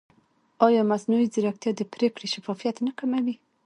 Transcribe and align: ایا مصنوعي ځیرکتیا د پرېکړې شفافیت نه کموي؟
ایا 0.67 0.81
مصنوعي 0.91 1.27
ځیرکتیا 1.33 1.71
د 1.75 1.81
پرېکړې 1.93 2.27
شفافیت 2.33 2.75
نه 2.87 2.91
کموي؟ 2.99 3.35